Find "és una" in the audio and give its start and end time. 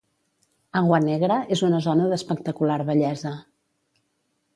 1.55-1.81